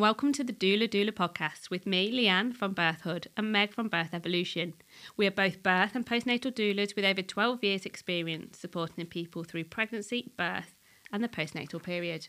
[0.00, 3.88] and welcome to the Doula Doula podcast with me, Leanne from Birthhood, and Meg from
[3.88, 4.72] Birth Evolution.
[5.14, 9.64] We are both birth and postnatal doulas with over 12 years' experience supporting people through
[9.64, 10.74] pregnancy, birth,
[11.12, 12.28] and the postnatal period.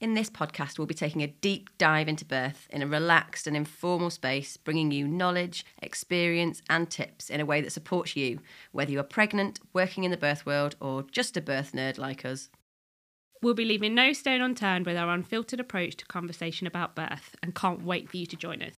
[0.00, 3.54] In this podcast, we'll be taking a deep dive into birth in a relaxed and
[3.54, 8.40] informal space, bringing you knowledge, experience, and tips in a way that supports you,
[8.72, 12.24] whether you are pregnant, working in the birth world, or just a birth nerd like
[12.24, 12.48] us.
[13.40, 17.54] We'll be leaving no stone unturned with our unfiltered approach to conversation about birth and
[17.54, 18.74] can't wait for you to join us.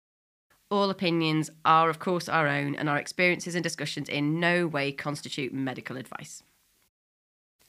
[0.70, 4.92] All opinions are, of course, our own, and our experiences and discussions in no way
[4.92, 6.44] constitute medical advice.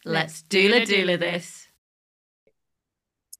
[0.05, 1.69] Let's doula doula this.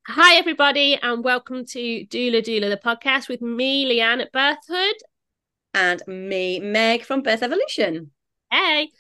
[0.07, 4.95] Hi, everybody, and welcome to Doula Doula, the podcast with me, Leanne at Birthhood.
[5.75, 8.11] And me, Meg from Birth Evolution.
[8.51, 8.91] Hey.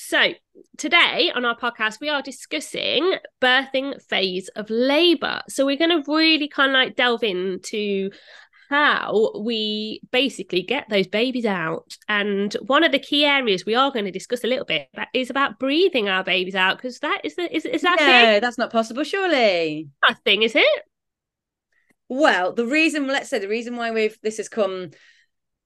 [0.00, 0.32] So,
[0.76, 5.42] today on our podcast, we are discussing birthing phase of labor.
[5.48, 8.10] So, we're going to really kind of like delve into
[8.70, 11.96] how we basically get those babies out.
[12.08, 15.30] And one of the key areas we are going to discuss a little bit is
[15.30, 18.40] about breathing our babies out because that is the is, is that no, thing?
[18.40, 19.88] that's not possible, surely.
[20.06, 20.82] That thing, is it?
[22.08, 24.90] Well, the reason, let's say, the reason why we've this has come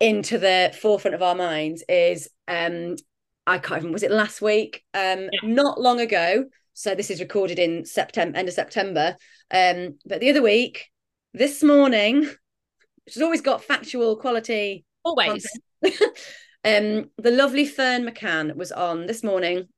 [0.00, 2.96] into the forefront of our minds is um
[3.46, 4.84] I can't even was it last week?
[4.94, 5.40] Um, yeah.
[5.42, 6.44] not long ago.
[6.74, 9.16] So this is recorded in September, end of September.
[9.50, 10.90] Um, but the other week,
[11.34, 12.22] this morning,
[13.06, 14.84] has always got factual quality.
[15.04, 15.46] Always.
[15.84, 19.68] um, the lovely Ferne McCann was on this morning.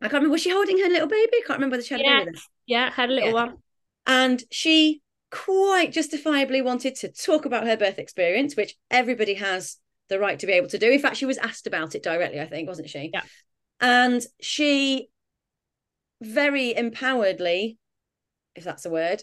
[0.00, 1.32] I can't remember, was she holding her little baby?
[1.36, 2.22] I can't remember whether she had yeah.
[2.22, 2.38] a baby.
[2.66, 3.34] Yeah, had a little yeah.
[3.34, 3.56] one.
[4.06, 9.76] And she quite justifiably wanted to talk about her birth experience, which everybody has
[10.08, 10.90] the right to be able to do.
[10.90, 13.10] In fact, she was asked about it directly, I think, wasn't she?
[13.12, 13.22] Yeah.
[13.80, 15.08] And she
[16.22, 17.78] very empoweredly,
[18.54, 19.22] if that's a word,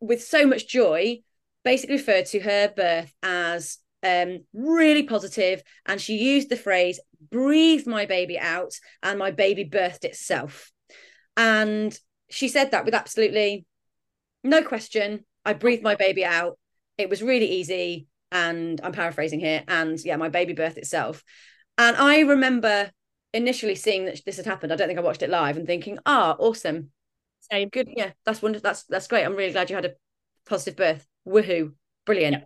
[0.00, 1.20] with so much joy,
[1.64, 7.00] basically referred to her birth as um, really positive, and she used the phrase
[7.30, 8.72] "breathed my baby out,"
[9.02, 10.70] and my baby birthed itself.
[11.36, 11.98] And
[12.30, 13.66] she said that with absolutely
[14.44, 15.24] no question.
[15.44, 16.58] I breathed my baby out.
[16.98, 18.06] It was really easy
[18.36, 21.24] and I'm paraphrasing here, and yeah, my baby birth itself.
[21.78, 22.90] And I remember
[23.32, 24.72] initially seeing that this had happened.
[24.72, 26.90] I don't think I watched it live and thinking, ah, awesome.
[27.50, 27.68] Same.
[27.70, 27.88] Good.
[27.96, 28.62] Yeah, that's wonderful.
[28.62, 29.24] That's that's great.
[29.24, 29.94] I'm really glad you had a
[30.46, 31.06] positive birth.
[31.26, 31.72] Woohoo.
[32.04, 32.34] Brilliant.
[32.34, 32.44] Yeah.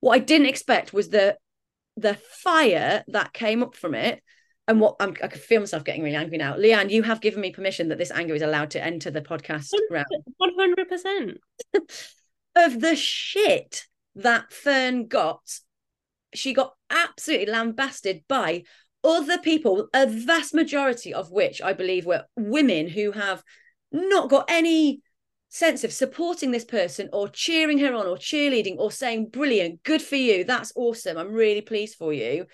[0.00, 1.38] What I didn't expect was the
[1.96, 4.22] the fire that came up from it.
[4.68, 6.56] And what I'm, I could feel myself getting really angry now.
[6.56, 9.70] Leanne, you have given me permission that this anger is allowed to enter the podcast
[9.90, 10.06] round.
[10.42, 11.36] 100%.
[12.56, 15.40] of the shit that Ferne got,
[16.34, 18.64] she got absolutely lambasted by
[19.04, 23.42] other people, a vast majority of which I believe were women who have
[23.92, 25.00] not got any
[25.48, 30.02] sense of supporting this person or cheering her on or cheerleading or saying, brilliant, good
[30.02, 32.46] for you, that's awesome, I'm really pleased for you.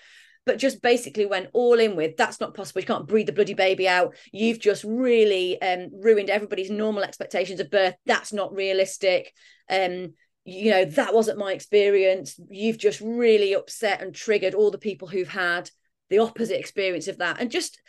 [0.45, 2.81] But just basically went all in with that's not possible.
[2.81, 4.13] You can't breathe the bloody baby out.
[4.33, 7.95] You've just really um, ruined everybody's normal expectations of birth.
[8.05, 9.31] That's not realistic.
[9.69, 12.39] Um, you know that wasn't my experience.
[12.49, 15.69] You've just really upset and triggered all the people who've had
[16.09, 17.39] the opposite experience of that.
[17.39, 17.81] And just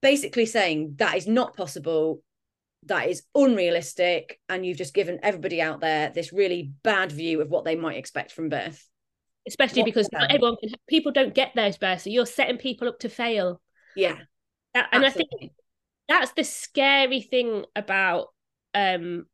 [0.00, 2.22] basically saying that is not possible
[2.86, 7.50] that is unrealistic and you've just given everybody out there this really bad view of
[7.50, 8.88] what they might expect from birth.
[9.46, 12.98] Especially what because everyone can people don't get those births so you're setting people up
[13.00, 13.60] to fail.
[13.94, 14.16] Yeah
[14.74, 15.28] that, and i think
[16.08, 18.28] that's the scary thing about
[18.74, 19.26] um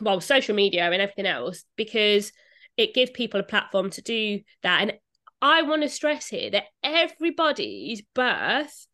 [0.00, 2.32] well social media and everything else because
[2.76, 4.82] it gives people a platform to do that.
[4.82, 4.92] And
[5.40, 8.86] i want to stress here that everybody's birth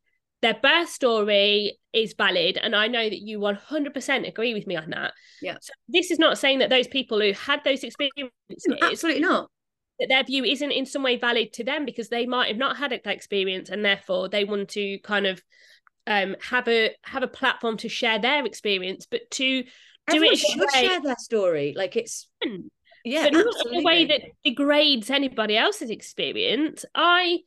[0.42, 2.58] their birth story is valid.
[2.58, 5.14] And i know that you 100% agree with me on that.
[5.40, 5.56] Yeah.
[5.62, 8.30] So this is not saying that those people who had those experiences
[8.82, 9.48] absolutely not.
[9.98, 12.76] that their view isn't in some way valid to them because they might have not
[12.76, 15.42] had that experience and therefore they want to kind of
[16.06, 19.06] um have a have a platform to share their experience.
[19.10, 19.64] But to
[20.08, 21.74] do Everyone it should share their story.
[21.76, 22.66] Like it's hmm.
[23.04, 26.84] yeah, but not in a way that degrades anybody else's experience.
[26.94, 27.38] I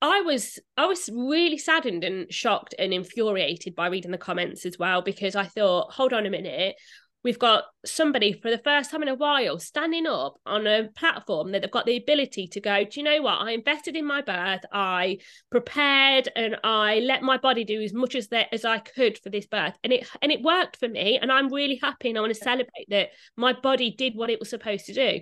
[0.00, 4.78] I was I was really saddened and shocked and infuriated by reading the comments as
[4.78, 6.76] well because I thought, hold on a minute,
[7.24, 11.52] we've got somebody for the first time in a while standing up on a platform
[11.52, 13.40] that they've got the ability to go do you know what?
[13.40, 14.60] I invested in my birth.
[14.72, 15.18] I
[15.50, 19.30] prepared and i let my body do as much as that as i could for
[19.30, 19.74] this birth.
[19.82, 22.40] And it and it worked for me and i'm really happy and i want to
[22.40, 25.20] celebrate that my body did what it was supposed to do.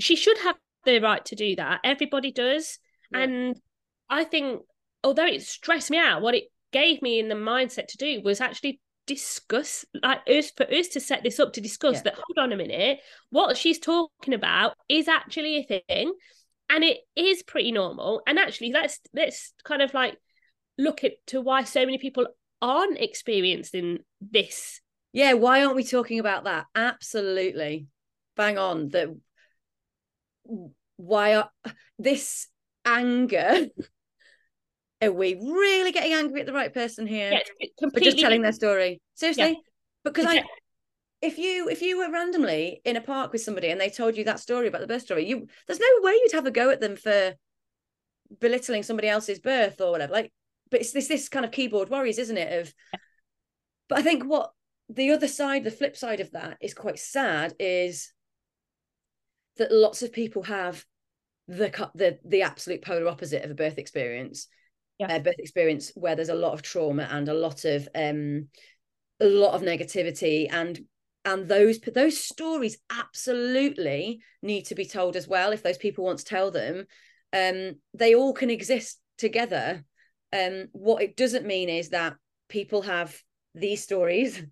[0.00, 1.80] She should have the right to do that.
[1.84, 2.78] Everybody does.
[3.12, 3.20] Yeah.
[3.20, 3.60] and
[4.08, 4.62] i think
[5.04, 8.40] although it stressed me out what it gave me in the mindset to do was
[8.40, 12.02] actually discuss like us for us to set this up to discuss yeah.
[12.02, 13.00] that hold on a minute
[13.30, 16.12] what she's talking about is actually a thing
[16.72, 20.16] and it is pretty normal and actually let's let's kind of like
[20.78, 22.26] look at to why so many people
[22.60, 24.80] aren't experiencing this.
[25.12, 26.66] Yeah why aren't we talking about that?
[26.74, 27.86] Absolutely.
[28.36, 29.08] Bang on that
[30.96, 31.50] why are
[31.98, 32.48] this
[32.84, 33.66] anger
[35.02, 37.32] are we really getting angry at the right person here?
[37.32, 39.00] Yeah, for just telling their story?
[39.14, 39.50] Seriously?
[39.50, 39.54] Yeah.
[40.04, 40.42] because i
[41.22, 44.24] if you if you were randomly in a park with somebody and they told you
[44.24, 46.80] that story about the birth story you there's no way you'd have a go at
[46.80, 47.34] them for
[48.40, 50.32] belittling somebody else's birth or whatever like
[50.70, 52.74] but it's this this kind of keyboard worries, isn't it of
[53.88, 54.50] but i think what
[54.88, 58.12] the other side the flip side of that is quite sad is
[59.58, 60.84] that lots of people have
[61.46, 64.48] the the the absolute polar opposite of a birth experience
[64.98, 65.18] yeah.
[65.18, 68.48] birth experience where there's a lot of trauma and a lot of um
[69.20, 70.80] a lot of negativity and
[71.24, 75.52] and those those stories absolutely need to be told as well.
[75.52, 76.86] If those people want to tell them
[77.32, 79.84] um they all can exist together.
[80.32, 82.14] Um what it doesn't mean is that
[82.48, 83.20] people have
[83.54, 84.42] these stories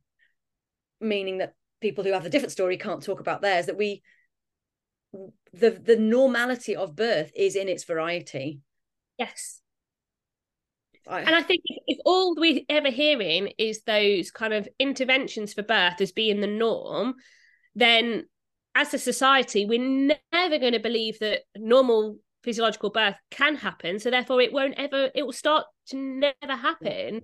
[1.01, 4.03] meaning that people who have a different story can't talk about theirs that we
[5.53, 8.61] the the normality of birth is in its variety.
[9.19, 9.61] Yes
[11.09, 11.21] I...
[11.21, 16.01] and i think if, all we're ever hearing is those kind of interventions for birth
[16.01, 17.15] as being the norm
[17.75, 18.27] then
[18.75, 24.11] as a society we're never going to believe that normal physiological birth can happen so
[24.11, 27.21] therefore it won't ever it will start to never happen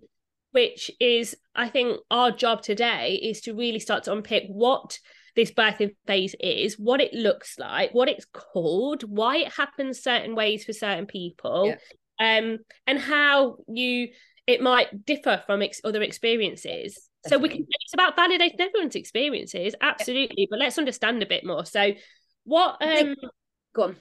[0.52, 4.98] which is i think our job today is to really start to unpick what
[5.36, 10.34] this birthing phase is, what it looks like, what it's called, why it happens certain
[10.34, 11.76] ways for certain people, yeah.
[12.18, 14.08] Um, and how you
[14.46, 17.08] it might differ from ex- other experiences.
[17.26, 21.66] So we can it's about validating everyone's experiences, absolutely, but let's understand a bit more.
[21.66, 21.92] So
[22.44, 23.16] what um
[23.74, 23.96] go on.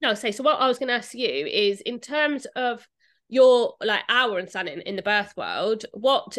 [0.00, 2.86] No, say so what I was gonna ask you is in terms of
[3.28, 6.38] your like our understanding in the birth world, what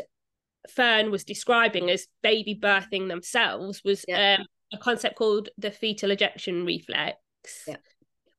[0.70, 4.38] Ferne was describing as baby birthing themselves was yeah.
[4.40, 7.18] um, a concept called the fetal ejection reflex.
[7.68, 7.78] Yeah.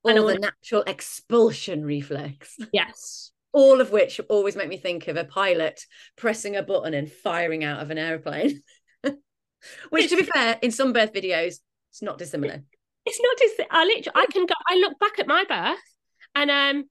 [0.03, 2.57] Or the natural expulsion reflex.
[2.73, 3.33] Yes.
[3.53, 5.85] All of which always make me think of a pilot
[6.17, 8.63] pressing a button and firing out of an aeroplane.
[9.91, 11.57] which, to be fair, in some birth videos,
[11.91, 12.63] it's not dissimilar.
[13.05, 13.69] It's not dissimilar.
[13.73, 14.55] I literally, I can go.
[14.69, 15.83] I look back at my birth,
[16.37, 16.85] and um,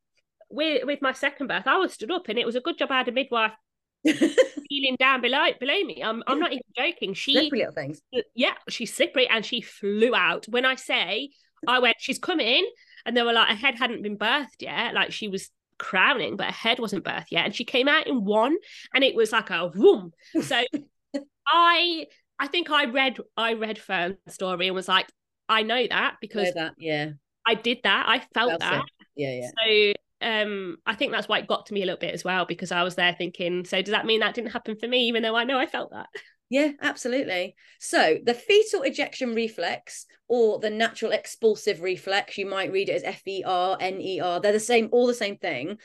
[0.49, 2.91] with with my second birth, I was stood up, and it was a good job
[2.91, 3.53] I had a midwife
[4.05, 6.01] feeling down below below me.
[6.03, 7.13] I'm I'm not even joking.
[7.13, 8.01] She slippery little things.
[8.35, 10.45] Yeah, she's slippery and she flew out.
[10.47, 11.29] When I say
[11.67, 12.69] I went, she's coming,
[13.05, 14.93] and they were like, her head hadn't been birthed yet.
[14.93, 17.45] Like she was crowning, but her head wasn't birthed yet.
[17.45, 18.55] And she came out in one,
[18.93, 20.11] and it was like a whoom.
[20.41, 20.63] So
[21.47, 22.05] I
[22.37, 25.07] I think I read I read Ferne's story and was like,
[25.47, 27.11] I know that because know that, yeah.
[27.45, 28.05] I did that.
[28.07, 28.83] I felt That's that.
[28.83, 29.07] It.
[29.15, 29.49] Yeah, yeah.
[29.57, 32.45] So um i think that's why it got to me a little bit as well
[32.45, 35.23] because i was there thinking so does that mean that didn't happen for me even
[35.23, 36.07] though i know i felt that
[36.49, 42.89] yeah absolutely so the fetal ejection reflex or the natural expulsive reflex you might read
[42.89, 45.77] it as f-e-r-n-e-r they're the same all the same thing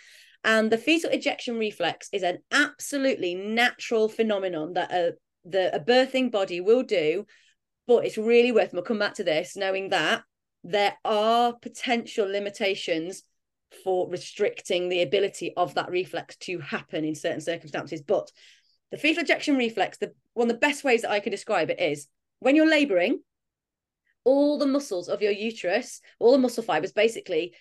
[0.43, 5.13] and the fetal ejection reflex is an absolutely natural phenomenon that a
[5.45, 7.27] the a birthing body will do
[7.87, 10.23] but it's really worth we'll come back to this knowing that
[10.65, 13.23] there are potential limitations
[13.83, 18.03] for restricting the ability of that reflex to happen in certain circumstances.
[18.03, 18.31] But
[18.95, 21.81] the fetal ejection reflex, the one of the best ways that I can describe it
[21.81, 22.07] is
[22.39, 23.23] when you're laboring,
[24.23, 27.55] all the muscles of your uterus, all the muscle fibers basically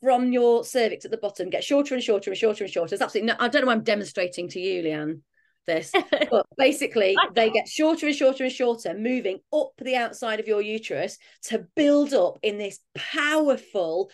[0.00, 2.94] from your cervix at the bottom get shorter and shorter and shorter and shorter.
[2.94, 5.22] It's absolutely no, I don't know why I'm demonstrating to you, Leanne,
[5.66, 5.90] this,
[6.30, 10.62] but basically they get shorter and shorter and shorter, moving up the outside of your
[10.62, 14.08] uterus to build up in this powerful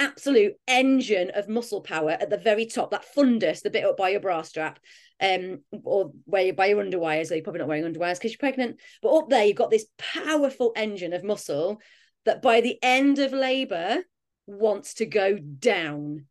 [0.00, 4.08] absolute engine of muscle power at the very top, that fundus, the bit up by
[4.08, 4.80] your bra strap,
[5.20, 8.38] um, or where you by your underwires, so you're probably not wearing underwires because you're
[8.38, 8.80] pregnant.
[9.02, 11.80] But up there, you've got this powerful engine of muscle
[12.24, 13.98] that by the end of labor
[14.46, 16.26] wants to go down.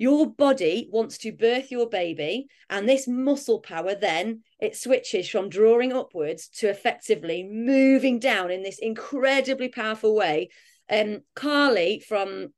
[0.00, 5.48] Your body wants to birth your baby, and this muscle power then it switches from
[5.48, 10.50] drawing upwards to effectively moving down in this incredibly powerful way.
[10.88, 12.52] Um, Carly from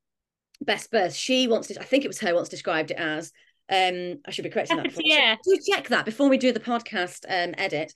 [0.61, 3.31] Best Birth, she wants to, I think it was her once described it as,
[3.69, 4.83] um, I should be correcting that.
[4.89, 5.03] Before.
[5.05, 5.35] yeah.
[5.43, 7.93] Do check that before we do the podcast um, edit.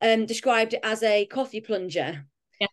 [0.00, 2.24] Um, described it as a coffee plunger.
[2.60, 2.66] Yeah.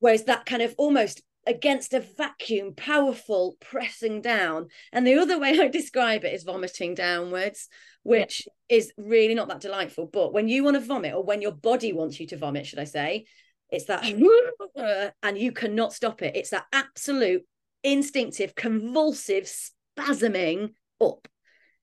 [0.00, 4.68] Whereas that kind of almost against a vacuum, powerful pressing down.
[4.92, 7.68] And the other way I describe it is vomiting downwards,
[8.02, 8.76] which yeah.
[8.76, 10.06] is really not that delightful.
[10.06, 12.78] But when you want to vomit, or when your body wants you to vomit, should
[12.78, 13.26] I say,
[13.70, 14.04] it's that,
[15.22, 16.36] and you cannot stop it.
[16.36, 17.46] It's that absolute
[17.82, 19.50] instinctive, convulsive,
[19.98, 20.70] spasming
[21.00, 21.28] up.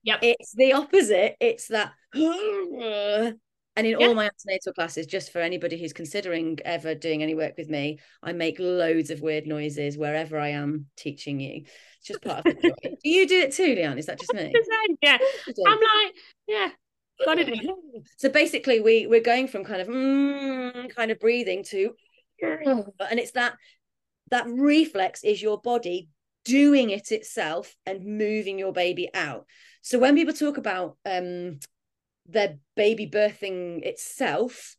[0.02, 0.18] Yep.
[0.22, 1.36] It's the opposite.
[1.40, 1.92] It's that
[3.78, 4.08] and in yeah.
[4.08, 8.00] all my antenatal classes, just for anybody who's considering ever doing any work with me,
[8.24, 11.62] I make loads of weird noises wherever I am teaching you.
[11.64, 12.74] It's just part of the joy.
[12.82, 13.96] do you do it too, Leanne?
[13.96, 14.52] Is that just me?
[15.00, 15.18] Yeah.
[15.64, 16.14] I'm like,
[16.48, 16.70] yeah.
[17.24, 17.70] Got it.
[18.16, 21.92] So basically, we we're going from kind of mm, kind of breathing to,
[22.42, 23.54] and it's that
[24.30, 26.08] that reflex is your body
[26.44, 29.46] doing it itself and moving your baby out.
[29.82, 31.58] So when people talk about um
[32.26, 34.76] their baby birthing itself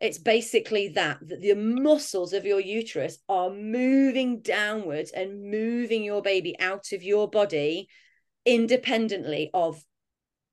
[0.00, 6.22] it's basically that that the muscles of your uterus are moving downwards and moving your
[6.22, 7.88] baby out of your body
[8.44, 9.82] independently of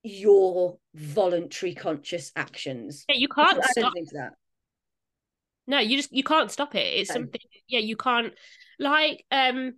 [0.04, 4.34] your voluntary conscious actions yeah, you can't stop that
[5.68, 7.00] no you just you can't stop it.
[7.00, 8.34] It's something yeah you can't
[8.80, 9.74] like um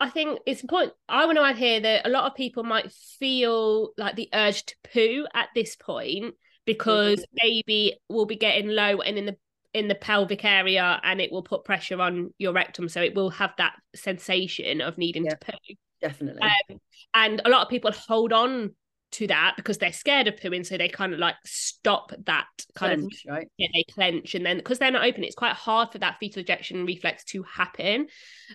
[0.00, 0.92] I think it's important.
[1.08, 4.64] I want to add here that a lot of people might feel like the urge
[4.66, 6.34] to poo at this point
[6.66, 7.48] because mm-hmm.
[7.48, 9.36] baby will be getting low and in the
[9.74, 12.88] in the pelvic area and it will put pressure on your rectum.
[12.88, 15.74] So it will have that sensation of needing yeah, to poo.
[16.00, 16.42] Definitely.
[16.42, 16.78] Um,
[17.14, 18.74] and a lot of people hold on
[19.10, 23.00] to that because they're scared of pooing so they kind of like stop that kind
[23.00, 23.48] clench, of right?
[23.56, 26.40] Yeah they clench and then because they're not open it's quite hard for that fetal
[26.40, 28.08] ejection reflex to happen.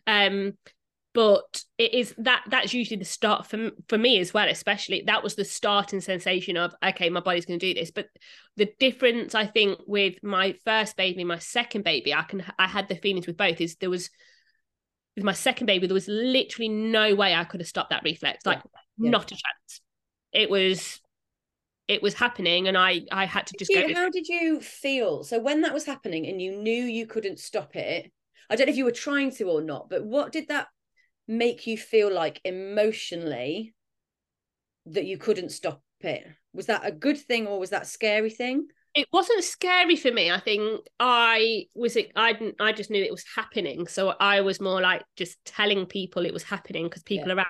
[0.05, 0.53] Um
[1.13, 5.23] but it is that that's usually the start for for me as well especially that
[5.23, 7.91] was the starting sensation of okay my body's going to do this.
[7.91, 8.07] But
[8.55, 12.87] the difference i think with my first baby my second baby i can i had
[12.87, 14.09] the feelings with both is there was
[15.15, 18.45] with my second baby there was literally no way i could have stopped that reflex
[18.45, 18.61] like
[18.97, 19.09] yeah.
[19.09, 19.81] not a chance
[20.33, 20.99] it was
[21.87, 25.39] it was happening and i i had to just go how did you feel so
[25.39, 28.11] when that was happening and you knew you couldn't stop it
[28.49, 30.67] I don't know if you were trying to or not, but what did that
[31.27, 33.73] make you feel like emotionally
[34.85, 36.27] that you couldn't stop it?
[36.53, 38.67] Was that a good thing or was that scary thing?
[38.93, 40.29] It wasn't scary for me.
[40.29, 43.87] I think I was I didn't I just knew it was happening.
[43.87, 47.35] So I was more like just telling people it was happening because people yeah.
[47.35, 47.47] around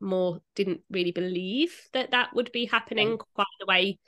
[0.00, 3.16] more didn't really believe that that would be happening yeah.
[3.34, 3.98] quite the way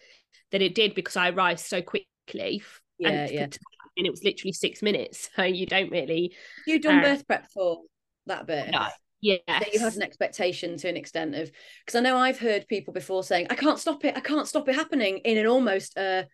[0.50, 2.62] that it did because I arrived so quickly.
[2.98, 3.48] Yeah, and yeah.
[3.96, 6.34] And it was literally six minutes, so you don't really.
[6.66, 7.82] You done uh, birth prep for
[8.26, 8.70] that bit.
[8.70, 8.86] No.
[9.20, 9.38] Yeah.
[9.72, 13.22] you had an expectation to an extent of because I know I've heard people before
[13.22, 16.24] saying, I can't stop it, I can't stop it happening in an almost uh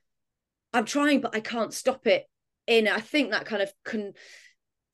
[0.72, 2.26] I'm trying, but I can't stop it.
[2.66, 4.14] In I think that kind of can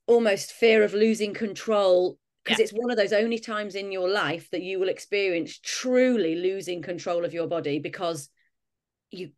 [0.07, 2.65] almost fear of losing control because yeah.
[2.65, 6.81] it's one of those only times in your life that you will experience truly losing
[6.81, 8.29] control of your body because
[9.11, 9.31] you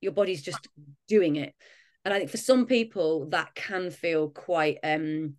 [0.00, 0.66] your body's just
[1.06, 1.54] doing it
[2.04, 5.34] and i think for some people that can feel quite um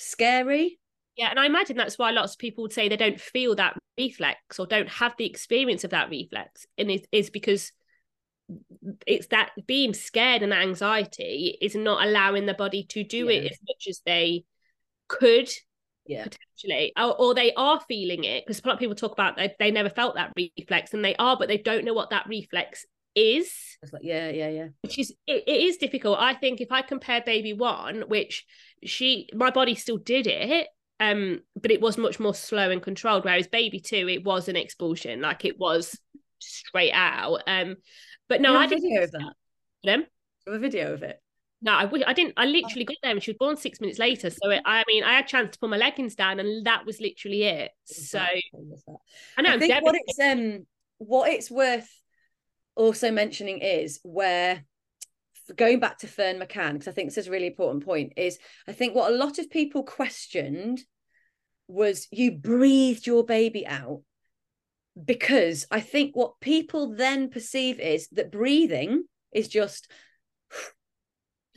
[0.00, 0.78] scary.
[1.16, 3.76] Yeah, and I imagine that's why lots of people would say they don't feel that
[3.98, 7.72] reflex or don't have the experience of that reflex, and it is because
[9.06, 13.32] it's that being scared and that anxiety is not allowing the body to do yeah.
[13.32, 14.44] it as much as they
[15.06, 15.48] could
[16.10, 16.24] yeah.
[16.24, 19.54] potentially or, or they are feeling it because a lot of people talk about they,
[19.58, 22.84] they never felt that reflex and they are but they don't know what that reflex
[23.14, 23.52] is.
[23.92, 24.68] Like, yeah yeah yeah.
[24.82, 26.18] Which is it, it is difficult.
[26.18, 28.44] I think if i compare baby one which
[28.84, 30.68] she my body still did it
[31.00, 34.56] um but it was much more slow and controlled whereas baby two it was an
[34.56, 35.98] expulsion like it was
[36.38, 37.76] straight out um
[38.28, 39.32] but no i didn't video of that.
[39.84, 40.04] Them
[40.46, 41.20] have a video of it
[41.62, 44.30] no I didn't i literally got there and she was born six minutes later.
[44.30, 46.86] So it, i mean i had a chance to pull my leggings down and that
[46.86, 47.70] was literally it.
[47.84, 50.66] So i know i think what it's um
[50.98, 51.88] what it's worth
[52.76, 54.64] also mentioning is where
[55.56, 58.38] going back to Ferne McCann, because I think this is a really important point, is
[58.68, 60.80] I think what a lot of people questioned
[61.68, 64.02] was you breathed your baby out.
[65.02, 69.90] Because I think what people then perceive is that breathing is just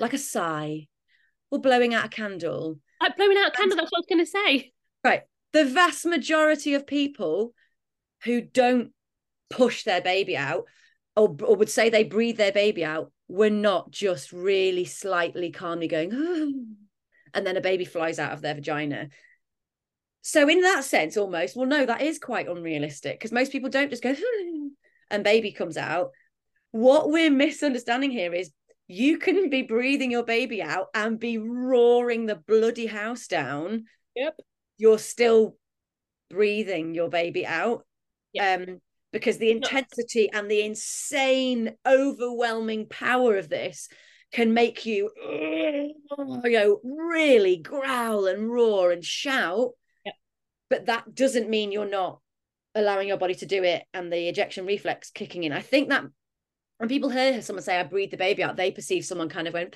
[0.03, 0.88] like a sigh
[1.50, 2.79] or blowing out a candle.
[3.01, 4.72] Like blowing out a candle, that's what I was going to say.
[5.03, 5.24] Right.
[5.51, 7.53] The vast majority of people
[8.24, 8.91] who don't
[9.50, 10.65] push their baby out
[11.15, 15.88] or, or would say they breathe their baby out we're not just really slightly calmly
[15.88, 16.53] going, oh,
[17.33, 19.10] and then a baby flies out of their vagina.
[20.22, 23.89] So, in that sense, almost, well, no, that is quite unrealistic because most people don't
[23.89, 24.15] just go,
[25.10, 26.12] and baby comes out.
[26.72, 28.51] What we're misunderstanding here is
[28.88, 33.86] you can be breathing your baby out and be roaring the bloody house down.
[34.16, 34.36] Yep.
[34.78, 35.56] You're still
[36.30, 37.86] breathing your baby out.
[38.34, 38.70] Yep.
[38.70, 43.88] Um, because the intensity and the insane, overwhelming power of this
[44.32, 49.70] can make you, you know, really growl and roar and shout.
[50.04, 50.16] Yep.
[50.70, 52.20] But that doesn't mean you're not
[52.75, 55.54] allowing your body to do it and the ejection reflex kicking in.
[55.54, 56.06] I think that
[56.77, 59.53] when people hear someone say, I breathe the baby out, they perceive someone kind of
[59.53, 59.75] went,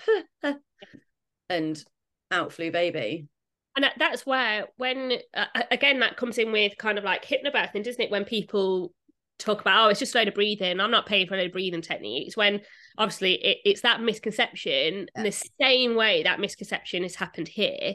[1.50, 1.84] and
[2.32, 3.27] out flew baby.
[3.75, 8.01] And that's where, when uh, again, that comes in with kind of like hypnobirthing, doesn't
[8.01, 8.12] it?
[8.12, 8.92] When people
[9.38, 11.48] talk about, oh, it's just a load of breathing, I'm not paying for a load
[11.48, 12.36] of breathing techniques.
[12.36, 12.62] When
[12.98, 15.24] obviously it, it's that misconception, yeah.
[15.24, 17.94] the same way that misconception has happened here.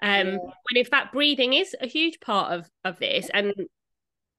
[0.00, 0.36] Um, yeah.
[0.36, 3.52] When in fact, breathing is a huge part of of this, and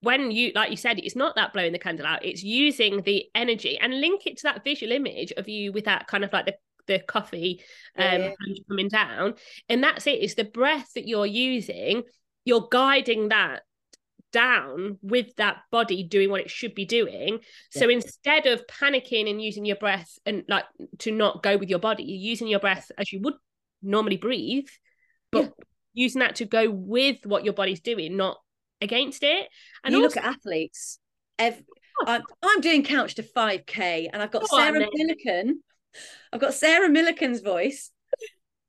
[0.06, 3.26] when you like you said it's not that blowing the candle out it's using the
[3.34, 6.46] energy and link it to that visual image of you with that kind of like
[6.46, 6.54] the
[6.88, 7.60] the coffee
[7.98, 8.32] um yeah.
[8.70, 9.34] coming down
[9.68, 12.04] and that's it it's the breath that you're using
[12.46, 13.64] you're guiding that
[14.32, 17.40] down with that body doing what it should be doing
[17.74, 17.82] yeah.
[17.82, 20.66] so instead of panicking and using your breath and like
[21.00, 23.34] to not go with your body you're using your breath as you would
[23.82, 24.68] normally breathe
[25.32, 25.50] but yeah.
[25.94, 28.38] using that to go with what your body's doing not
[28.82, 29.48] against it.
[29.84, 31.00] And you also, look at athletes.
[31.40, 31.66] Every.
[32.06, 35.52] I'm, I'm, doing couch to 5k and I've got Sarah on, Millican.
[36.34, 37.92] I've got Sarah Millican's voice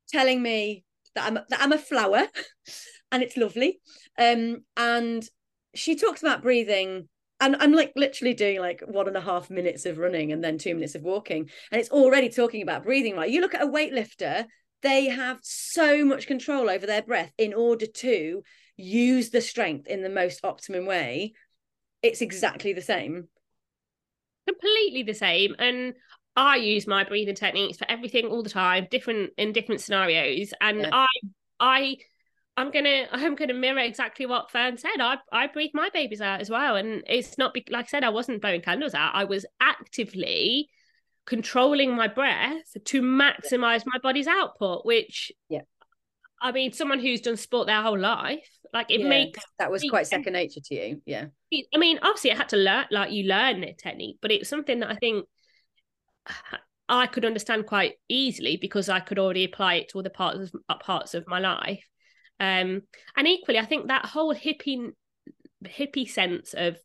[0.09, 0.85] telling me
[1.17, 2.29] that I'm that I'm a flower
[3.13, 3.81] and it's lovely.
[4.19, 5.29] Um and
[5.75, 7.09] she talks about breathing
[7.41, 10.57] and I'm like literally doing like one and a half minutes of running and then
[10.57, 11.51] two minutes of walking.
[11.71, 13.31] And it's already talking about breathing right.
[13.31, 14.47] You look at a weightlifter,
[14.83, 18.43] they have so much control over their breath in order to
[18.77, 21.35] use the strength in the most optimum way,
[22.03, 23.29] it's exactly the same.
[24.47, 25.55] Completely the same.
[25.59, 25.95] And
[26.37, 30.53] I use my breathing techniques for everything all the time, different in different scenarios.
[30.61, 30.91] And yeah.
[30.93, 31.07] I
[31.59, 31.97] I
[32.57, 35.01] I'm gonna I'm gonna mirror exactly what Ferne said.
[35.01, 38.05] I I breathe my babies out as well, and it's not be, like I said.
[38.05, 39.15] I wasn't blowing candles out.
[39.15, 40.69] I was actively
[41.27, 45.63] controlling my breath to maximize my body's output, which yeah,
[46.41, 49.83] I mean, someone who's done sport their whole life, like it yeah, makes that was
[49.89, 51.03] quite second nature to you.
[51.07, 51.27] Yeah.
[51.75, 54.81] I mean, obviously, I had to learn, like you learn the technique, but it's something
[54.81, 55.27] that I think
[56.89, 60.53] I could understand quite easily because I could already apply it to other parts of
[60.69, 61.85] uh, parts of my life.
[62.39, 62.83] Um,
[63.17, 64.93] and equally, I think that whole hippie
[65.65, 66.77] hippie sense of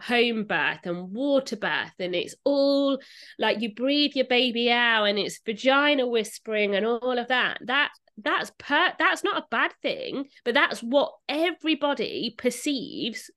[0.00, 2.98] home birth and water birth and it's all
[3.38, 7.90] like you breathe your baby out and it's vagina whispering and all of that that
[8.22, 13.30] that's per that's not a bad thing but that's what everybody perceives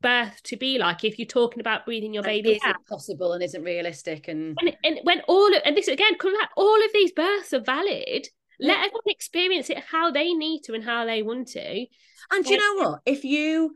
[0.00, 1.04] birth to be like.
[1.04, 4.56] If you're talking about breathing your baby is possible and isn't realistic and...
[4.60, 7.60] and and when all of and this again comes back all of these births are
[7.60, 8.26] valid.
[8.60, 8.68] Yeah.
[8.72, 11.86] let everyone experience it how they need to and how they want to.
[12.32, 13.00] And do you know what?
[13.06, 13.72] If you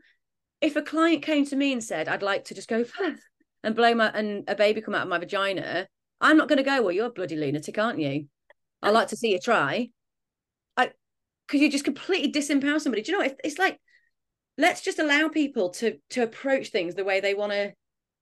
[0.63, 2.83] if a client came to me and said i'd like to just go
[3.63, 5.85] and blow my and a baby come out of my vagina
[6.21, 8.25] i'm not going to go well you're a bloody lunatic aren't you
[8.83, 9.89] I like to see you try.
[10.77, 10.91] I
[11.47, 13.01] because you just completely disempower somebody.
[13.01, 13.23] Do you know?
[13.23, 13.79] It's, it's like
[14.57, 17.73] let's just allow people to to approach things the way they want to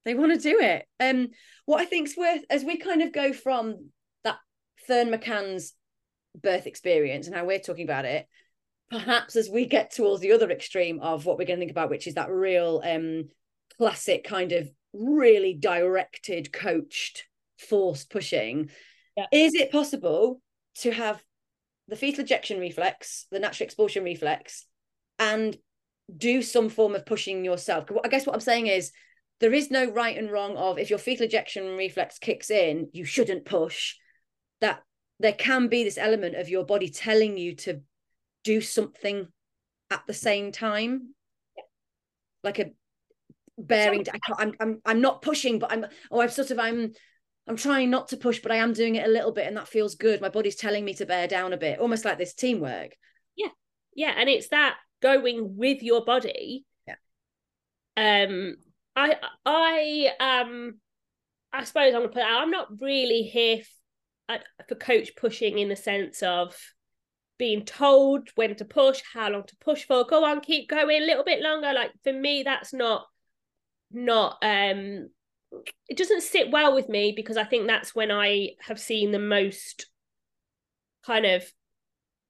[0.06, 0.86] they want to do it.
[1.00, 1.30] Um,
[1.66, 3.90] what I think's worth as we kind of go from
[4.24, 4.38] that
[4.88, 5.74] Ferne McCann's
[6.42, 8.26] birth experience and how we're talking about it,
[8.90, 11.90] perhaps as we get towards the other extreme of what we're going to think about,
[11.90, 13.26] which is that real um
[13.78, 17.26] classic kind of really directed, coached,
[17.58, 18.70] forced pushing.
[19.16, 19.26] Yeah.
[19.32, 20.42] Is it possible
[20.76, 21.24] to have
[21.88, 24.66] the fetal ejection reflex, the natural expulsion reflex,
[25.20, 25.58] and
[26.16, 27.86] do some form of pushing yourself.
[28.04, 28.92] I guess what I'm saying is
[29.40, 33.06] there is no right and wrong of if your fetal ejection reflex kicks in, you
[33.06, 33.96] shouldn't push.
[34.62, 34.82] That
[35.20, 37.82] there can be this element of your body telling you to
[38.44, 39.28] do something
[39.90, 41.14] at the same time,
[42.44, 42.72] like a
[43.58, 44.06] bearing.
[44.38, 46.94] I'm I'm I'm not pushing, but I'm oh I'm sort of I'm
[47.48, 49.68] I'm trying not to push, but I am doing it a little bit, and that
[49.68, 50.22] feels good.
[50.22, 52.96] My body's telling me to bear down a bit, almost like this teamwork.
[53.36, 53.50] Yeah,
[53.96, 56.66] yeah, and it's that going with your body.
[56.88, 56.96] Yeah.
[57.98, 58.56] Um,
[58.96, 60.80] I, I, um,
[61.52, 62.22] I suppose I'm gonna put.
[62.22, 62.42] Out.
[62.42, 63.64] I'm not really here
[64.30, 66.56] f- for coach pushing in the sense of
[67.38, 70.06] being told when to push, how long to push for.
[70.06, 71.74] Go on, keep going a little bit longer.
[71.74, 73.08] Like for me, that's not
[73.92, 75.10] not um
[75.88, 79.20] it doesn't sit well with me because I think that's when I have seen the
[79.20, 79.88] most
[81.06, 81.44] kind of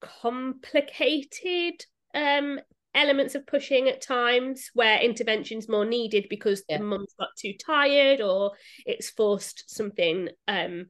[0.02, 2.60] complicated um
[2.94, 6.78] elements of pushing at times where intervention's more needed because yeah.
[6.78, 8.52] the mum's got too tired or
[8.86, 10.88] it's forced something um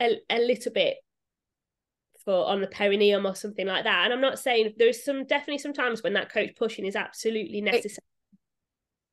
[0.00, 0.96] a, a little bit
[2.24, 4.04] for on the perineum or something like that.
[4.04, 7.60] And I'm not saying there's some definitely some times when that coach pushing is absolutely
[7.60, 8.04] necessary.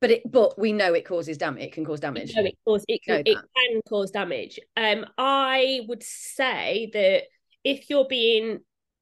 [0.00, 2.32] But it but we know it causes damage it can cause damage.
[2.34, 4.58] no, it, cause, it, can, it can cause damage.
[4.76, 7.24] Um i would say that
[7.64, 8.60] if you're being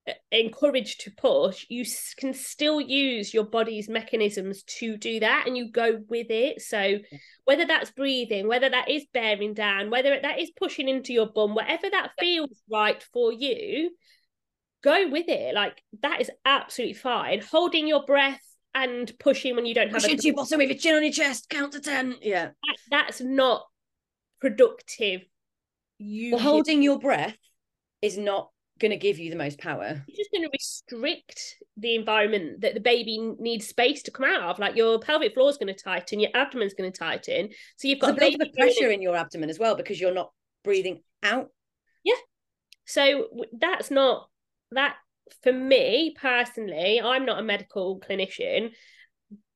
[0.08, 1.84] uh, encouraged to push you
[2.18, 6.60] can still use your body's mechanisms to do that and you go with it.
[6.60, 6.98] So
[7.44, 11.54] whether that's breathing whether that is bearing down whether that is pushing into your bum
[11.54, 13.90] whatever that feels right for you
[14.84, 15.54] go with it.
[15.54, 17.40] Like that is absolutely fine.
[17.40, 18.42] Holding your breath
[18.74, 21.02] and pushing when you don't have push a into your bottom with your chin on
[21.02, 22.46] your chest count to 10 yeah.
[22.46, 23.64] That, that's not
[24.40, 25.22] productive.
[25.98, 27.36] You well, holding your breath
[28.02, 30.04] is not going to give you the most power.
[30.08, 34.42] It's just going to restrict the environment that the baby needs space to come out
[34.42, 34.58] of.
[34.58, 37.50] Like your pelvic floor is going to tighten your abdomen's going to tighten.
[37.76, 40.32] So you've got a bit of pressure in your abdomen as well because you're not
[40.64, 41.48] breathing out.
[42.02, 42.14] Yeah.
[42.84, 44.28] So that's not
[44.72, 44.96] that
[45.42, 48.70] for me personally, I'm not a medical clinician,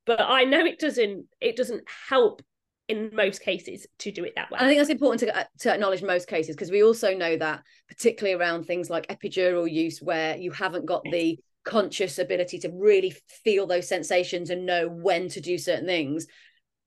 [0.06, 2.42] but I know it doesn't it doesn't help
[2.88, 4.58] in most cases to do it that way.
[4.60, 7.62] I think that's important to, uh, to acknowledge most cases because we also know that
[7.86, 13.14] particularly around things like epidural use where you haven't got the conscious ability to really
[13.44, 16.26] feel those sensations and know when to do certain things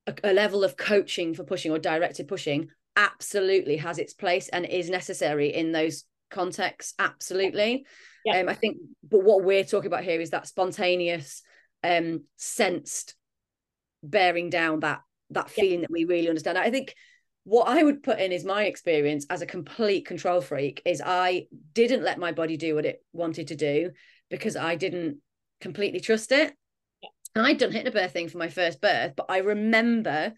[0.08, 4.66] a, a level of coaching for pushing or directed pushing absolutely has its place and
[4.66, 7.86] is necessary in those contexts absolutely
[8.24, 8.40] yeah.
[8.40, 11.42] Um, I think, but what we're talking about here is that spontaneous,
[11.82, 13.14] um, sensed
[14.02, 15.86] bearing down that that feeling yeah.
[15.86, 16.58] that we really understand.
[16.58, 16.94] I think
[17.44, 21.46] what I would put in is my experience as a complete control freak is I
[21.72, 23.90] didn't let my body do what it wanted to do
[24.30, 25.18] because I didn't
[25.60, 26.54] completely trust it.
[27.34, 30.34] And I'd done hypnobirthing for my first birth, but I remember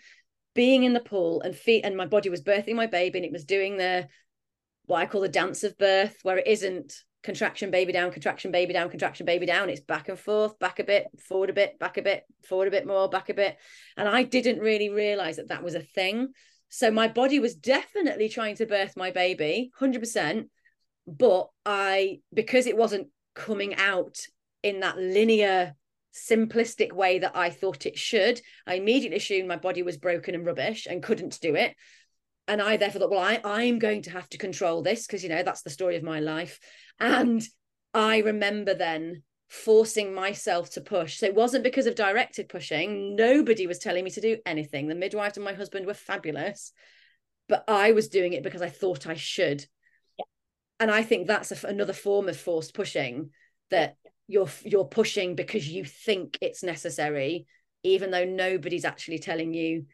[0.54, 3.32] being in the pool and feet and my body was birthing my baby and it
[3.32, 4.08] was doing the
[4.86, 6.94] what I call the dance of birth, where it isn't
[7.24, 9.70] contraction baby down contraction baby down contraction baby down.
[9.70, 12.70] It's back and forth back a bit forward a bit back a bit forward a
[12.70, 13.56] bit more back a bit.
[13.96, 16.28] And i didn't really realize that that was a thing.
[16.68, 20.44] So my body was definitely trying to birth my baby 100%
[21.06, 24.18] but i because it wasn't coming out
[24.62, 25.74] in that linear
[26.14, 30.46] simplistic way that i thought it should i immediately assumed my body was broken and
[30.46, 31.74] rubbish and couldn't do it
[32.46, 35.30] and I therefore thought, well, I, I'm going to have to control this because, you
[35.30, 36.60] know, that's the story of my life.
[37.00, 37.42] And
[37.94, 41.18] I remember then forcing myself to push.
[41.18, 43.16] So it wasn't because of directed pushing.
[43.16, 44.88] Nobody was telling me to do anything.
[44.88, 46.72] The midwife and my husband were fabulous,
[47.48, 49.64] but I was doing it because I thought I should.
[50.18, 50.24] Yeah.
[50.80, 53.30] And I think that's a, another form of forced pushing
[53.70, 57.46] that you're you're pushing because you think it's necessary,
[57.82, 59.86] even though nobody's actually telling you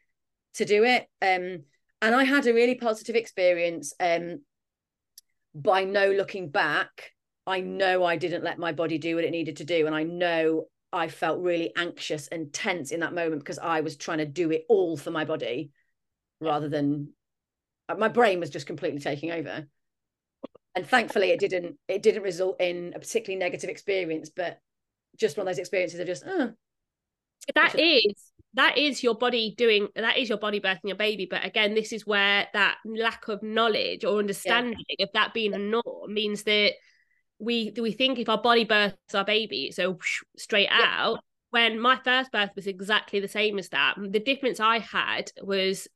[0.54, 1.06] to do it.
[1.20, 1.64] Um,
[2.02, 3.92] and I had a really positive experience.
[4.00, 4.40] Um,
[5.54, 7.12] by no looking back,
[7.46, 10.04] I know I didn't let my body do what it needed to do, and I
[10.04, 14.26] know I felt really anxious and tense in that moment because I was trying to
[14.26, 15.70] do it all for my body,
[16.40, 17.12] rather than
[17.98, 19.66] my brain was just completely taking over.
[20.76, 21.76] And thankfully, it didn't.
[21.88, 24.58] It didn't result in a particularly negative experience, but
[25.18, 26.52] just one of those experiences of just, oh,
[27.54, 28.14] that is
[28.54, 31.92] that is your body doing that is your body birthing your baby but again this
[31.92, 35.04] is where that lack of knowledge or understanding yeah.
[35.04, 36.72] of that being a norm means that
[37.38, 39.98] we we think if our body births our baby so
[40.36, 40.94] straight yeah.
[40.98, 45.30] out when my first birth was exactly the same as that the difference i had
[45.42, 45.88] was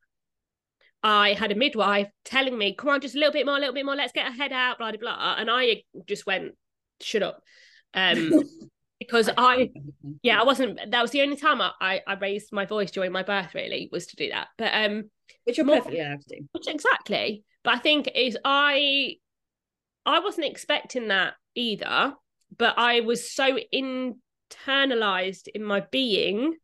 [1.07, 3.75] I had a midwife telling me, come on, just a little bit more, a little
[3.75, 5.35] bit more, let's get her head out, blah, blah, blah.
[5.39, 6.55] And I just went,
[7.03, 7.43] shut up.
[7.93, 8.33] Um,
[8.99, 9.71] because I,
[10.23, 10.79] yeah, I wasn't.
[10.91, 13.55] That was the only time I, I, raised my voice during my birth.
[13.55, 14.49] Really, was to do that.
[14.57, 15.11] But um,
[15.45, 16.49] which you're more, perfectly allowed to do.
[16.53, 17.45] Which exactly.
[17.63, 19.17] But I think is I,
[20.07, 22.15] I wasn't expecting that either.
[22.57, 26.55] But I was so internalized in my being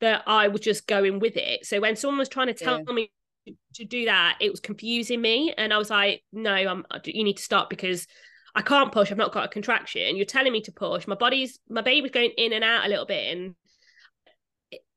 [0.00, 1.64] that I was just going with it.
[1.64, 2.92] So when someone was trying to tell yeah.
[2.92, 3.10] me
[3.74, 6.84] to do that, it was confusing me, and I was like, "No, I'm.
[7.04, 8.06] You need to stop because
[8.58, 9.12] I can't push.
[9.12, 10.16] I've not got a contraction.
[10.16, 11.06] You're telling me to push.
[11.06, 13.54] My body's my baby's going in and out a little bit, and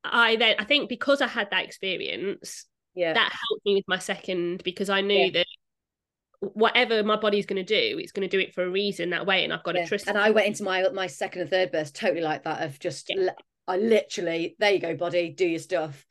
[0.04, 4.00] I then I think because I had that experience, yeah, that helped me with my
[4.00, 5.30] second because I knew yeah.
[5.34, 5.46] that
[6.40, 9.28] whatever my body's going to do, it's going to do it for a reason that
[9.28, 9.84] way, and I've got yeah.
[9.84, 10.08] to trust.
[10.08, 13.14] And I went into my my second and third birth totally like that of just
[13.16, 13.30] yeah.
[13.68, 16.04] I literally there you go, body, do your stuff.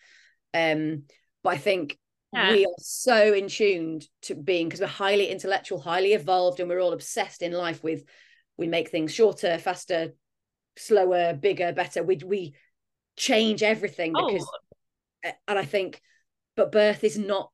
[0.55, 1.03] Um,
[1.43, 1.99] but I think
[2.33, 2.53] yeah.
[2.53, 6.81] we are so in tuned to being because we're highly intellectual highly evolved and we're
[6.81, 8.05] all obsessed in life with
[8.57, 10.12] we make things shorter faster
[10.77, 12.55] slower bigger better we we
[13.16, 14.49] change everything because
[15.25, 15.31] oh.
[15.49, 16.01] and i think
[16.57, 17.51] but birth is not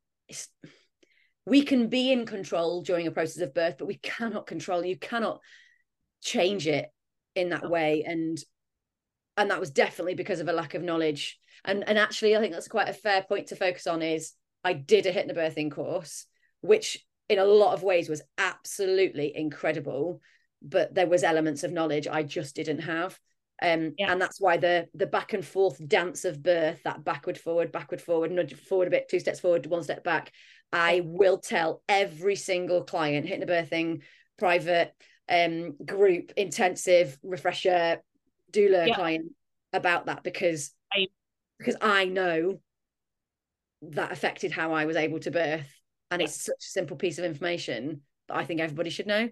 [1.46, 4.84] we can be in control during a process of birth, but we cannot control.
[4.84, 5.40] You cannot
[6.20, 6.90] change it
[7.36, 8.04] in that way.
[8.04, 8.36] And
[9.36, 11.38] and that was definitely because of a lack of knowledge.
[11.64, 14.02] And and actually, I think that's quite a fair point to focus on.
[14.02, 14.32] Is
[14.64, 16.26] I did a hypnobirthing course,
[16.60, 20.20] which in a lot of ways was absolutely incredible,
[20.62, 23.18] but there was elements of knowledge I just didn't have.
[23.62, 24.12] Um, yeah.
[24.12, 28.02] and that's why the the back and forth dance of birth, that backward, forward, backward,
[28.02, 30.30] forward, nudge forward a bit, two steps forward, one step back.
[30.72, 34.02] I will tell every single client, hypnobirthing,
[34.38, 34.92] private,
[35.28, 37.98] um, group, intensive, refresher,
[38.52, 38.94] doula yeah.
[38.94, 39.32] client
[39.72, 41.06] about that because I,
[41.58, 42.60] because I know
[43.82, 45.72] that affected how I was able to birth.
[46.10, 49.28] And it's such a simple piece of information that I think everybody should know.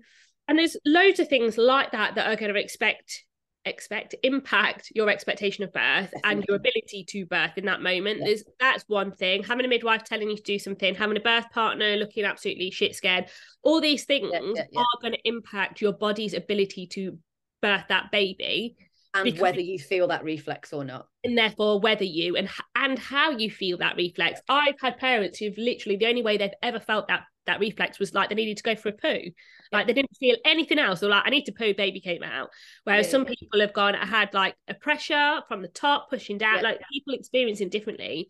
[0.48, 3.24] And there's loads of things like that that are going to expect
[3.66, 6.20] expect impact your expectation of birth Definitely.
[6.30, 8.26] and your ability to birth in that moment yeah.
[8.26, 11.50] there's that's one thing having a midwife telling you to do something having a birth
[11.50, 13.26] partner looking absolutely shit scared
[13.62, 17.18] all these things yeah, yeah, are going to impact your body's ability to
[17.62, 18.76] birth that baby
[19.14, 21.06] and because, whether you feel that reflex or not.
[21.22, 24.40] And therefore whether you and and how you feel that reflex.
[24.48, 28.14] I've had parents who've literally the only way they've ever felt that that reflex was
[28.14, 29.30] like they needed to go for a poo.
[29.72, 31.02] Like they didn't feel anything else.
[31.02, 32.50] Or like i need to poo baby came out.
[32.84, 33.34] Whereas yeah, some yeah.
[33.38, 36.80] people have gone i had like a pressure from the top pushing down yeah, like
[36.92, 38.28] people experiencing differently.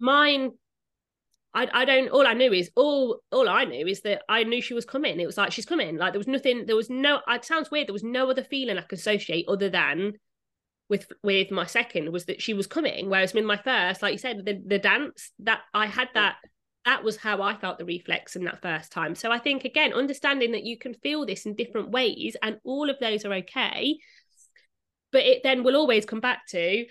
[0.00, 0.52] Mine
[1.54, 4.60] I, I don't all I knew is all all I knew is that I knew
[4.60, 5.20] she was coming.
[5.20, 5.96] It was like she's coming.
[5.96, 8.76] Like there was nothing, there was no it sounds weird, there was no other feeling
[8.76, 10.14] I could associate other than
[10.88, 13.08] with with my second was that she was coming.
[13.08, 16.36] Whereas with my first, like you said, the the dance, that I had that
[16.84, 19.14] that was how I felt the reflex in that first time.
[19.14, 22.90] So I think again, understanding that you can feel this in different ways and all
[22.90, 23.96] of those are okay.
[25.12, 26.84] But it then will always come back to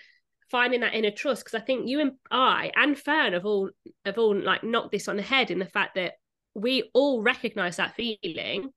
[0.50, 3.70] finding that inner trust because I think you and I and Ferne have all
[4.04, 6.14] have all like knocked this on the head in the fact that
[6.54, 8.70] we all recognize that feeling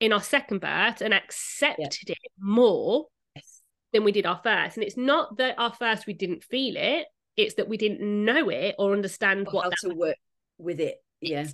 [0.00, 2.14] in our second birth and accepted yeah.
[2.22, 3.06] it more
[3.36, 3.62] yes.
[3.92, 4.76] than we did our first.
[4.76, 7.06] And it's not that our first we didn't feel it;
[7.36, 9.96] it's that we didn't know it or understand or what how to was.
[9.96, 10.16] work
[10.58, 10.96] with it.
[11.20, 11.46] Yeah,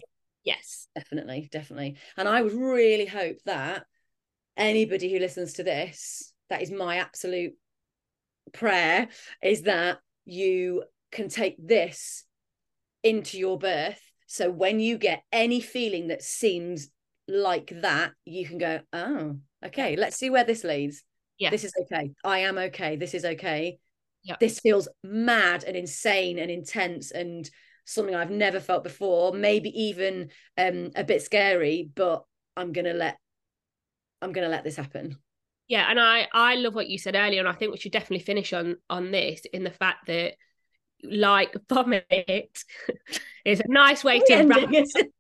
[0.45, 1.97] yes, definitely, definitely.
[2.17, 3.85] And I would really hope that
[4.57, 7.53] anybody who listens to this, that is my absolute
[8.53, 9.09] prayer
[9.43, 12.25] is that you can take this
[13.03, 14.01] into your birth.
[14.27, 16.89] So when you get any feeling that seems
[17.27, 21.03] like that, you can go, oh, okay, let's see where this leads.
[21.39, 21.51] Yeah.
[21.51, 22.13] This is okay.
[22.25, 22.97] I am okay.
[22.97, 23.79] This is okay.
[24.25, 24.37] Yeah.
[24.41, 27.49] This feels mad and insane and intense and
[27.85, 32.25] something I've never felt before, maybe even um a bit scary, but
[32.57, 33.17] I'm gonna let
[34.21, 35.17] I'm gonna let this happen
[35.69, 38.25] yeah and i i love what you said earlier and i think we should definitely
[38.25, 40.35] finish on on this in the fact that
[41.03, 42.59] like vomit
[43.45, 45.13] is a nice way to wrap it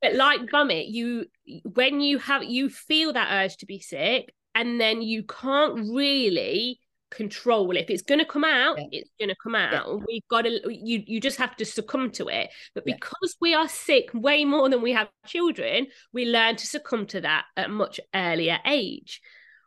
[0.00, 1.26] but like vomit you
[1.74, 6.78] when you have you feel that urge to be sick and then you can't really
[7.10, 9.00] control if it's going to come out yeah.
[9.00, 9.96] it's going to come out yeah.
[10.06, 13.38] we've got to you you just have to succumb to it but because yeah.
[13.40, 17.46] we are sick way more than we have children we learn to succumb to that
[17.56, 19.22] at a much earlier age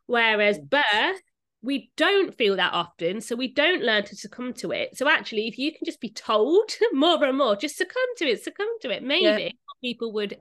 [0.08, 0.70] Whereas mm.
[0.70, 1.22] birth,
[1.62, 4.98] we don't feel that often, so we don't learn to succumb to it.
[4.98, 8.44] So actually, if you can just be told more and more, just succumb to it,
[8.44, 9.50] succumb to it, maybe yeah.
[9.84, 10.38] people would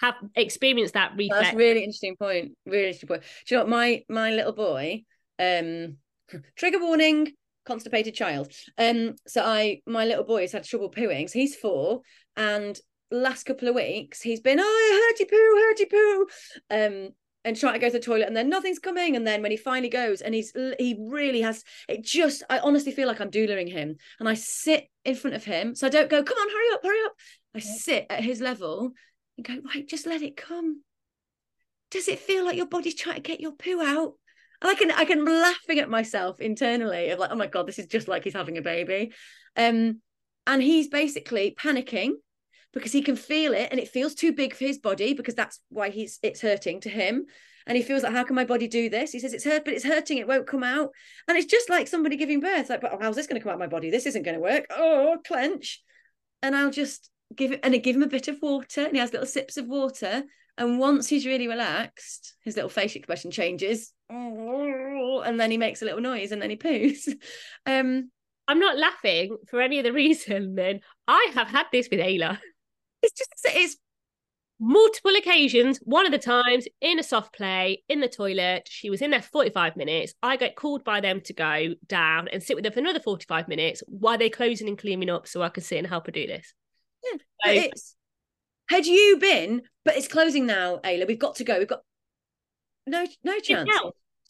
[0.00, 1.44] have experienced that reflex.
[1.44, 2.52] That's really interesting point.
[2.66, 3.22] Really interesting point.
[3.46, 5.04] Do you know what my my little boy?
[5.38, 5.98] Um,
[6.56, 7.32] trigger warning,
[7.64, 8.50] constipated child.
[8.76, 11.28] Um, so I my little boy has had trouble pooing.
[11.28, 12.00] So he's four,
[12.36, 12.78] and
[13.12, 17.06] last couple of weeks he's been, oh, I heard you poo, heard you poo.
[17.06, 17.10] Um,
[17.44, 19.56] and trying to go to the toilet and then nothing's coming and then when he
[19.56, 23.70] finally goes and he's he really has it just i honestly feel like i'm doulaing
[23.70, 26.74] him and i sit in front of him so i don't go come on hurry
[26.74, 27.12] up hurry up.
[27.54, 28.92] I sit at his level
[29.36, 30.82] and go right just let it come.
[31.90, 34.14] Does it feel like your body's trying to get your poo out?
[34.62, 37.78] And i can i can laughing at myself internally of like oh my god this
[37.78, 39.12] is just like he's having a baby.
[39.56, 40.00] Um
[40.46, 42.12] and he's basically panicking
[42.72, 45.60] because he can feel it and it feels too big for his body because that's
[45.68, 47.26] why he's it's hurting to him.
[47.66, 49.12] And he feels like how can my body do this?
[49.12, 50.90] He says it's hurt but it's hurting it won't come out.
[51.28, 53.54] And it's just like somebody giving birth like but how's this going to come out
[53.54, 53.90] of my body?
[53.90, 54.66] This isn't going to work.
[54.70, 55.82] Oh clench.
[56.42, 58.98] And i'll just give it and I give him a bit of water and he
[58.98, 60.22] has little sips of water.
[60.56, 63.92] And once he's really relaxed his little facial expression changes.
[65.22, 67.08] And then he makes a little noise and then he poos.
[67.66, 68.10] Um
[68.48, 72.38] I'm not laughing for any other reason than I have had this with Ayla
[73.02, 73.76] it's just it's
[74.60, 75.78] multiple occasions.
[75.84, 79.22] One of the times in a soft play in the toilet, she was in there
[79.22, 80.14] 45 minutes.
[80.22, 83.48] I get called by them to go down and sit with them for another 45
[83.48, 86.26] minutes while they're closing and cleaning up so I can sit and help her do
[86.26, 86.52] this.
[87.04, 87.96] Yeah, so, it's
[88.68, 91.08] Had you been, but it's closing now, Ayla.
[91.08, 91.58] We've got to go.
[91.58, 91.80] We've got
[92.86, 93.70] no no chance.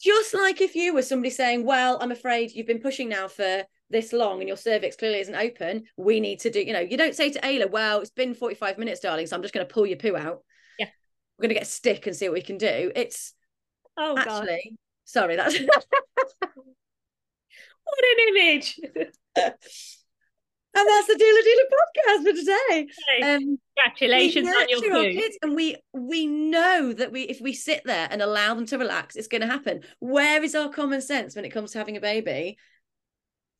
[0.01, 3.63] Just like if you were somebody saying, Well, I'm afraid you've been pushing now for
[3.91, 5.83] this long and your cervix clearly isn't open.
[5.97, 8.77] We need to do, you know, you don't say to Ayla, Well, it's been 45
[8.77, 10.43] minutes, darling, so I'm just going to pull your poo out.
[10.79, 10.87] Yeah.
[11.37, 12.91] We're going to get a stick and see what we can do.
[12.95, 13.33] It's
[13.97, 14.77] oh, actually, God.
[15.05, 15.59] sorry, that's
[17.83, 18.79] what an image.
[19.35, 19.53] and
[20.73, 22.87] that's the Doula Doula podcast for today.
[23.23, 25.13] Um, Congratulations on your food.
[25.13, 28.77] Kids and we we know that we if we sit there and allow them to
[28.77, 29.81] relax, it's going to happen.
[29.99, 32.57] Where is our common sense when it comes to having a baby?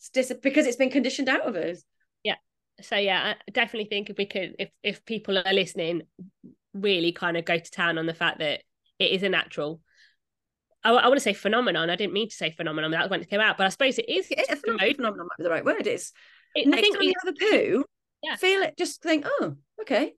[0.01, 1.83] It's dis- because it's been conditioned out of us.
[2.23, 2.35] Yeah.
[2.81, 6.01] So yeah, I definitely think if we could, if if people are listening,
[6.73, 8.61] really kind of go to town on the fact that
[8.99, 9.81] it is a natural
[10.83, 11.89] I, I want to say phenomenon.
[11.89, 12.91] I didn't mean to say phenomenon.
[12.91, 14.27] That was when it came out, but I suppose it is.
[14.29, 14.95] It's a phenomenon.
[14.95, 15.87] phenomenon might be the right word.
[15.87, 16.11] It's
[16.55, 17.85] it, next I think time you have a poo,
[18.23, 18.35] yeah.
[18.35, 18.77] feel it.
[18.77, 20.13] Just think, oh, okay.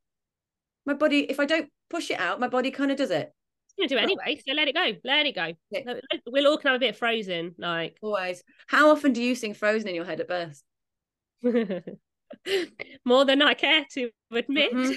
[0.86, 1.30] My body.
[1.30, 3.32] If I don't push it out, my body kind of does it.
[3.78, 4.42] It's gonna do it anyway.
[4.48, 4.92] So let it go.
[5.04, 5.54] Let it go.
[5.72, 5.94] Yeah.
[6.28, 7.56] We'll all kind of a bit frozen.
[7.58, 8.44] Like always.
[8.68, 10.62] How often do you sing Frozen in your head at birth?
[13.06, 14.74] More than I care to admit.
[14.74, 14.94] Mm-hmm.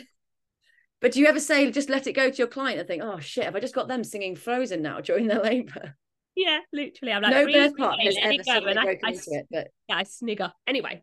[1.01, 3.19] But do you ever say just let it go to your client and think, oh
[3.19, 5.95] shit, have I just got them singing Frozen now during their labour?
[6.35, 7.13] Yeah, literally.
[7.13, 9.97] I'm like, no birth part has ever go, and I, I, into it, but yeah,
[9.97, 10.53] I snigger.
[10.67, 11.03] Anyway.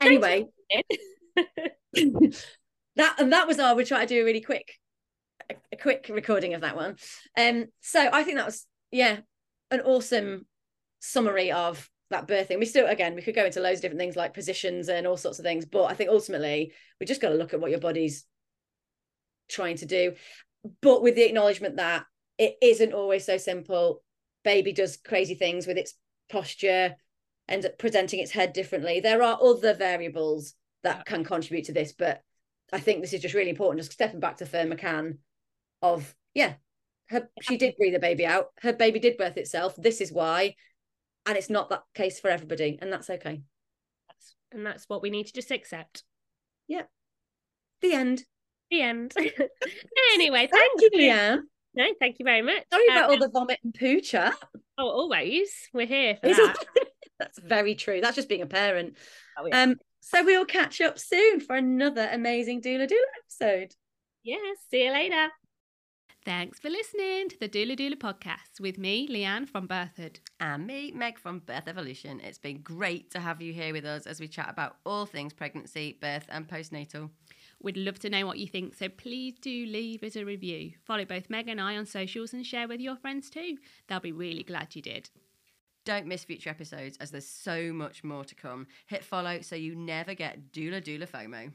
[0.00, 0.46] Anyway.
[2.96, 4.66] that and that was our we try to do a really quick
[5.50, 6.96] a, quick recording of that one.
[7.38, 9.18] Um so I think that was yeah,
[9.70, 10.46] an awesome
[11.00, 12.58] summary of that birthing.
[12.58, 15.16] We still, again, we could go into loads of different things like positions and all
[15.16, 17.80] sorts of things, but I think ultimately we just got to look at what your
[17.80, 18.24] body's
[19.48, 20.14] trying to do,
[20.80, 22.04] but with the acknowledgement that
[22.38, 24.02] it isn't always so simple.
[24.44, 25.94] Baby does crazy things with its
[26.30, 26.96] posture
[27.48, 29.00] and presenting its head differently.
[29.00, 32.20] There are other variables that can contribute to this, but
[32.72, 33.80] I think this is just really important.
[33.80, 35.18] Just stepping back to Ferne McCann
[35.82, 36.54] of yeah,
[37.06, 38.48] her she did breathe a baby out.
[38.60, 39.74] Her baby did birth itself.
[39.76, 40.54] This is why,
[41.26, 43.42] and it's not that case for everybody, and that's okay.
[44.52, 46.04] And that's what we need to just accept.
[46.68, 46.82] Yeah.
[47.80, 48.24] The end.
[48.70, 49.14] The end.
[50.14, 51.40] anyway, thank, thank you, Leanne.
[51.74, 52.64] No, thank you very much.
[52.70, 54.34] Sorry about all um, the vomit and poo chat.
[54.78, 55.50] Oh, always.
[55.72, 56.56] We're here for that.
[57.18, 58.00] That's very true.
[58.00, 58.96] That's just being a parent.
[59.38, 59.62] Oh, yeah.
[59.62, 63.74] Um, so we'll catch up soon for another amazing Doula Doula episode.
[64.22, 64.36] Yeah,
[64.70, 65.28] see you later.
[66.24, 70.20] Thanks for listening to the Doula Doula podcast with me, Leanne from Birthhood.
[70.38, 72.20] And me, Meg from Birth Evolution.
[72.20, 75.32] It's been great to have you here with us as we chat about all things
[75.32, 77.10] pregnancy, birth, and postnatal.
[77.60, 80.74] We'd love to know what you think, so please do leave us a review.
[80.84, 83.56] Follow both Meg and I on socials and share with your friends too.
[83.88, 85.10] They'll be really glad you did.
[85.84, 88.68] Don't miss future episodes as there's so much more to come.
[88.86, 91.50] Hit follow so you never get doula doula FOMO.